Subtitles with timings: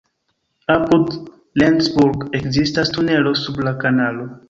[0.75, 1.11] Apud
[1.63, 4.33] Rendsburg ekzistas tunelo sub la kanalo.